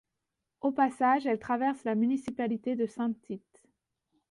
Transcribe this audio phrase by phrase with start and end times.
[0.61, 3.61] Au passage, elle traverse la municipalité de Saint-Tite.